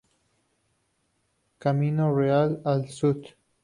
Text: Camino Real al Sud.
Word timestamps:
Camino 1.59 2.09
Real 2.17 2.59
al 2.65 2.89
Sud. 2.89 3.35